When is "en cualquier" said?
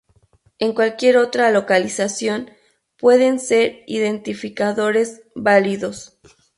0.57-1.17